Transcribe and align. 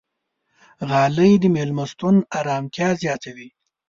غالۍ 0.89 1.31
د 1.39 1.43
میلمستون 1.55 2.15
ارامتیا 2.39 2.89
زیاتوي. 3.01 3.49